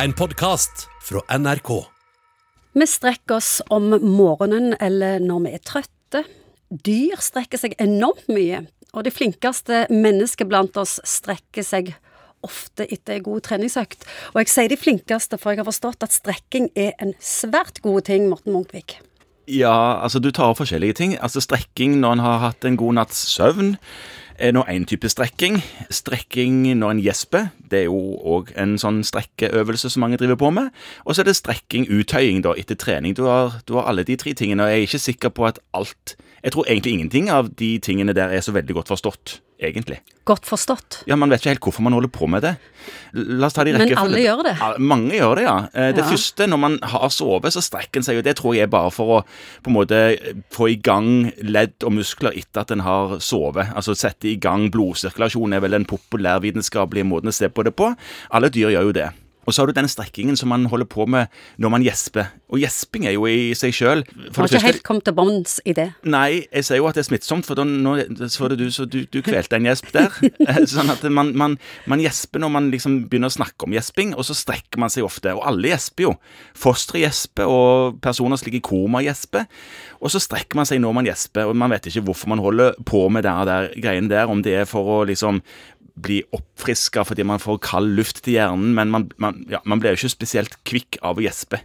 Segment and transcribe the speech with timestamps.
[0.00, 1.68] En podkast fra NRK.
[2.72, 6.22] Vi strekker oss om morgenen eller når vi er trøtte.
[6.72, 8.62] Dyr strekker seg enormt mye,
[8.96, 11.92] og de flinkeste mennesker blant oss strekker seg
[12.40, 14.08] ofte etter en god treningsøkt.
[14.32, 18.08] Og jeg sier de flinkeste, for jeg har forstått at strekking er en svært god
[18.08, 18.96] ting, Morten Munkvik.
[19.50, 21.14] Ja, altså du tar opp forskjellige ting.
[21.20, 23.74] Altså Strekking når en har hatt en god natts søvn
[24.42, 25.60] er nå én type strekking.
[25.94, 28.00] Strekking når en gjesper, det er jo
[28.36, 30.72] òg en sånn strekkeøvelse som mange driver på med.
[31.06, 33.14] Og så er det strekking, uttøying, da, etter trening.
[33.18, 35.62] Du har, du har alle de tre tingene, og jeg er ikke sikker på at
[35.78, 40.00] alt Jeg tror egentlig ingenting av de tingene der er så veldig godt forstått, egentlig.
[40.26, 41.04] Godt forstått.
[41.06, 42.56] Ja, Man vet ikke helt hvorfor man holder på med det.
[43.14, 44.56] La oss ta de Men alle gjør det.
[44.58, 45.54] Ja, mange gjør det, ja.
[45.72, 46.10] Eh, Det Ja.
[46.10, 48.22] første, når man har sovet, så strekker en seg, jo.
[48.22, 49.24] det tror jeg er bare for å
[49.62, 50.18] på en måte
[50.50, 53.70] få i gang ledd og muskler etter at en har sovet.
[53.76, 57.92] Altså sette i gang blodsirkulasjon er vel den populærvitenskapelige måten å se på det på.
[58.30, 59.10] Alle dyr gjør jo det.
[59.46, 61.32] Og så har du den strekkingen som man holder på med
[61.62, 62.30] når man gjesper.
[62.52, 65.88] Og gjesping er jo i seg sjøl Har ikke helt kommet til bunns i det.
[66.04, 67.96] Nei, jeg sier jo at det er smittsomt, for da, nå
[68.30, 70.14] så det du, så du, du kvelte en gjesp der.
[70.72, 71.56] Sånn at man, man,
[71.90, 75.06] man gjesper når man liksom begynner å snakke om gjesping, og så strekker man seg
[75.08, 75.34] ofte.
[75.34, 76.14] Og alle gjesper jo.
[76.58, 79.48] Fostre gjesper, og personer som ligger i koma gjesper.
[80.02, 82.78] Og så strekker man seg når man gjesper, og man vet ikke hvorfor man holder
[82.86, 85.40] på med det der greiene der, om det er for å liksom
[85.94, 89.94] bli oppfriska fordi man får kald luft til hjernen, men man, man, ja, man blir
[89.94, 91.62] jo ikke spesielt kvikk av å gjespe.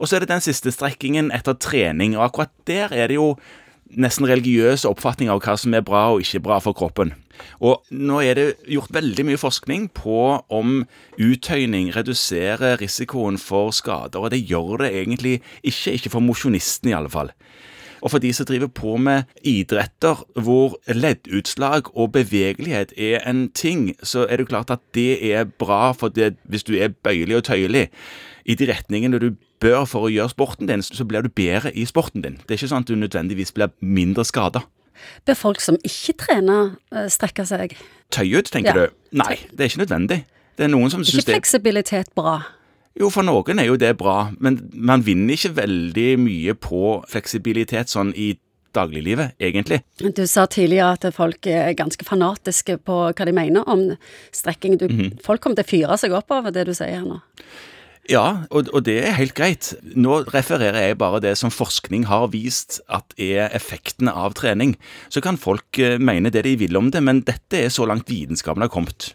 [0.00, 3.34] Og så er det den siste strekkingen etter trening, og akkurat der er det jo
[3.90, 7.12] nesten religiøse oppfatninger av hva som er bra og ikke bra for kroppen.
[7.64, 10.20] Og nå er det gjort veldig mye forskning på
[10.52, 10.82] om
[11.20, 16.96] uttøyning reduserer risikoen for skader, og det gjør det egentlig ikke, ikke for mosjonisten i
[16.96, 17.32] alle fall.
[18.02, 23.94] Og for de som driver på med idretter hvor leddutslag og bevegelighet er en ting,
[24.02, 27.44] så er det klart at det er bra for det hvis du er bøyelig og
[27.50, 27.88] tøyelig
[28.46, 31.84] i de retningene du bør for å gjøre sporten din, så blir du bedre i
[31.84, 32.38] sporten din.
[32.46, 34.62] Det er ikke sånn at du nødvendigvis blir mindre skada.
[35.28, 37.76] Bør folk som ikke trener, eh, strekke seg?
[38.12, 38.86] Tøye ut, tenker Ja.
[38.86, 38.92] du?
[39.12, 40.24] Nei, det er ikke nødvendig.
[40.56, 42.42] Det er noen som Ikke syns det fleksibilitet bra?
[42.98, 47.92] Jo, for noen er jo det bra, men man vinner ikke veldig mye på fleksibilitet
[47.92, 48.32] sånn i
[48.74, 49.80] dagliglivet, egentlig.
[49.98, 53.96] Du sa tidligere at folk er ganske fanatiske på hva de mener om
[54.34, 54.78] strekking.
[54.78, 55.18] Du, Mhm.
[55.22, 57.20] Folk kommer til å fyre seg opp over det du sier her nå.
[58.10, 59.74] Ja, og, og det er helt greit.
[59.82, 64.76] Nå refererer jeg bare det som forskning har vist at er effektene av trening.
[65.08, 68.10] Så kan folk eh, mene det de vil om det, men dette er så langt
[68.10, 69.12] vitenskapen har kommet.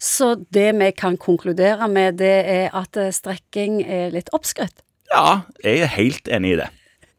[0.00, 4.84] Så det vi kan konkludere med, det er at eh, strekking er litt oppskrytt.
[5.12, 6.70] Ja, jeg er helt enig i det.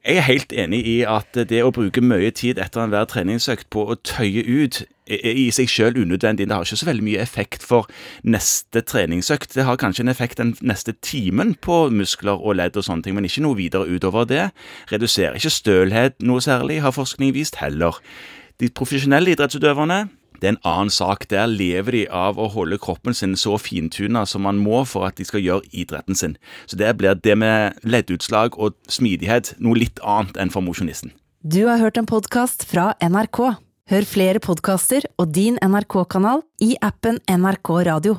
[0.06, 3.88] Jeg er helt enig i at det å bruke mye tid etter enhver treningsøkt på
[3.90, 6.46] å tøye ut er i seg selv unødvendig.
[6.46, 7.90] Det har ikke så veldig mye effekt for
[8.22, 9.56] neste treningsøkt.
[9.58, 13.18] Det har kanskje en effekt den neste timen på muskler og ledd og sånne ting,
[13.18, 14.44] men ikke noe videre utover det.
[14.94, 17.98] Reduserer ikke stølhet noe særlig, har forskning vist heller.
[18.62, 20.04] De profesjonelle idrettsutøverne
[20.42, 21.28] det er en annen sak.
[21.32, 25.20] Der lever de av å holde kroppen sin så fintuna som man må for at
[25.20, 26.38] de skal gjøre idretten sin.
[26.66, 31.14] Så der blir det med leddutslag og smidighet noe litt annet enn for mosjonisten.
[31.46, 33.42] Du har hørt en podkast fra NRK.
[33.86, 38.16] Hør flere podkaster og din NRK-kanal i appen NRK Radio.